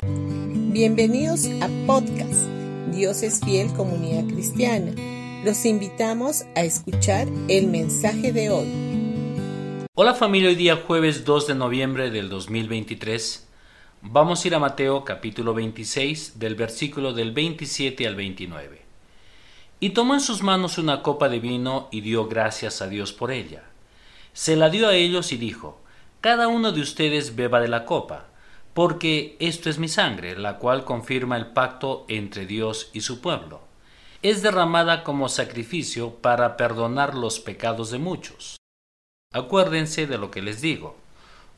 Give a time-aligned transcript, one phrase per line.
[0.00, 2.46] Bienvenidos a podcast
[2.92, 4.92] Dios es fiel comunidad cristiana.
[5.44, 9.88] Los invitamos a escuchar el mensaje de hoy.
[9.94, 13.48] Hola familia, hoy día jueves 2 de noviembre del 2023
[14.02, 18.80] vamos a ir a Mateo capítulo 26 del versículo del 27 al 29.
[19.80, 23.32] Y tomó en sus manos una copa de vino y dio gracias a Dios por
[23.32, 23.64] ella.
[24.32, 25.80] Se la dio a ellos y dijo,
[26.20, 28.27] Cada uno de ustedes beba de la copa,
[28.78, 33.58] porque esto es mi sangre, la cual confirma el pacto entre Dios y su pueblo.
[34.22, 38.56] Es derramada como sacrificio para perdonar los pecados de muchos.
[39.32, 40.94] Acuérdense de lo que les digo.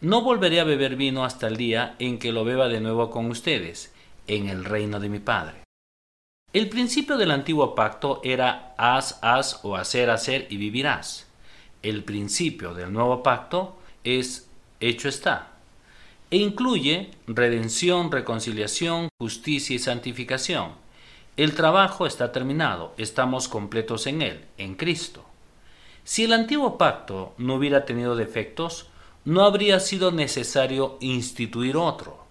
[0.00, 3.26] No volveré a beber vino hasta el día en que lo beba de nuevo con
[3.26, 3.92] ustedes,
[4.26, 5.64] en el reino de mi Padre.
[6.54, 11.28] El principio del antiguo pacto era haz, haz o hacer, hacer y vivirás.
[11.82, 14.48] El principio del nuevo pacto es
[14.80, 15.49] hecho está
[16.30, 20.72] e incluye redención, reconciliación, justicia y santificación.
[21.36, 25.24] El trabajo está terminado, estamos completos en él, en Cristo.
[26.04, 28.86] Si el antiguo pacto no hubiera tenido defectos,
[29.24, 32.24] no habría sido necesario instituir otro.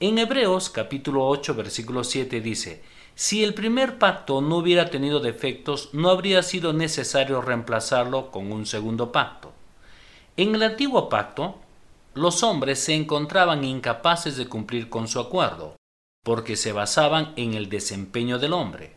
[0.00, 2.82] En Hebreos capítulo 8 versículo 7 dice,
[3.14, 8.64] si el primer pacto no hubiera tenido defectos, no habría sido necesario reemplazarlo con un
[8.64, 9.52] segundo pacto.
[10.36, 11.58] En el antiguo pacto,
[12.18, 15.76] los hombres se encontraban incapaces de cumplir con su acuerdo,
[16.24, 18.96] porque se basaban en el desempeño del hombre.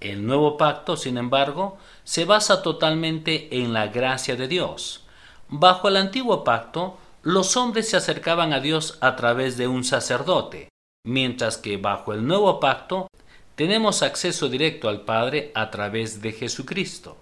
[0.00, 5.04] El nuevo pacto, sin embargo, se basa totalmente en la gracia de Dios.
[5.48, 10.68] Bajo el antiguo pacto, los hombres se acercaban a Dios a través de un sacerdote,
[11.04, 13.06] mientras que bajo el nuevo pacto
[13.54, 17.16] tenemos acceso directo al Padre a través de Jesucristo.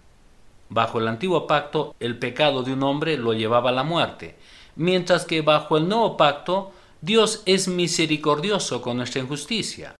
[0.68, 4.36] Bajo el antiguo pacto, el pecado de un hombre lo llevaba a la muerte,
[4.76, 9.96] mientras que bajo el nuevo pacto, Dios es misericordioso con nuestra injusticia.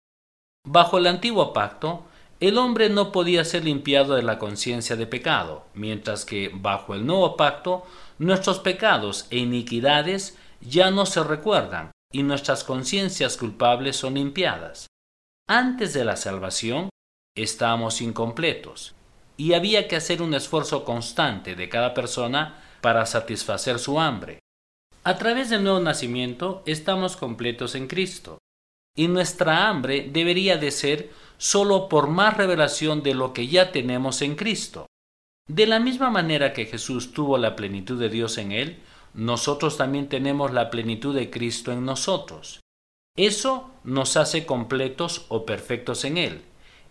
[0.67, 2.05] Bajo el antiguo pacto,
[2.39, 7.07] el hombre no podía ser limpiado de la conciencia de pecado, mientras que bajo el
[7.07, 7.85] nuevo pacto,
[8.19, 14.87] nuestros pecados e iniquidades ya no se recuerdan y nuestras conciencias culpables son limpiadas.
[15.49, 16.91] Antes de la salvación
[17.37, 18.95] estábamos incompletos
[19.37, 24.41] y había que hacer un esfuerzo constante de cada persona para satisfacer su hambre.
[25.07, 28.39] A través del nuevo nacimiento estamos completos en Cristo
[28.97, 34.21] y nuestra hambre debería de ser solo por más revelación de lo que ya tenemos
[34.21, 34.87] en Cristo.
[35.47, 38.81] De la misma manera que Jesús tuvo la plenitud de Dios en él,
[39.15, 42.59] nosotros también tenemos la plenitud de Cristo en nosotros.
[43.17, 46.43] Eso nos hace completos o perfectos en Él.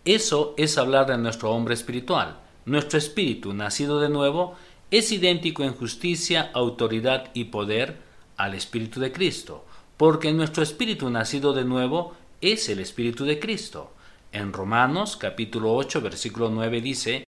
[0.06, 2.40] Eso es hablar de nuestro hombre espiritual.
[2.64, 4.56] Nuestro espíritu, nacido de nuevo,
[4.90, 8.05] es idéntico en justicia, autoridad y poder
[8.36, 9.64] al espíritu de Cristo,
[9.96, 13.92] porque nuestro espíritu nacido de nuevo es el espíritu de Cristo.
[14.32, 17.24] En Romanos capítulo 8 versículo 9 dice,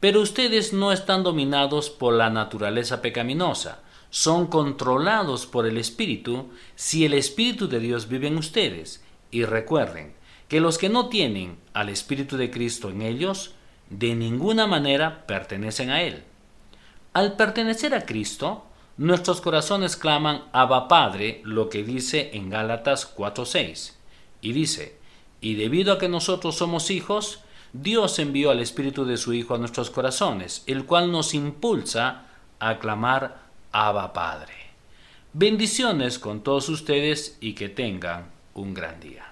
[0.00, 7.04] Pero ustedes no están dominados por la naturaleza pecaminosa, son controlados por el Espíritu si
[7.04, 9.02] el Espíritu de Dios vive en ustedes.
[9.30, 10.14] Y recuerden
[10.48, 13.54] que los que no tienen al Espíritu de Cristo en ellos,
[13.88, 16.24] de ninguna manera pertenecen a Él.
[17.12, 18.66] Al pertenecer a Cristo,
[19.00, 23.96] nuestros corazones claman Abba Padre, lo que dice en Gálatas 4:6.
[24.42, 24.98] Y dice,
[25.40, 27.40] y debido a que nosotros somos hijos,
[27.72, 32.26] Dios envió al Espíritu de su Hijo a nuestros corazones, el cual nos impulsa
[32.58, 33.38] a clamar
[33.72, 34.52] Abba Padre.
[35.32, 39.29] Bendiciones con todos ustedes y que tengan un gran día.